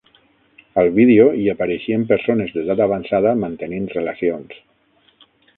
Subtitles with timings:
[0.83, 4.61] Al vídeo hi apareixien persones d'edat avançada mantenint relacions.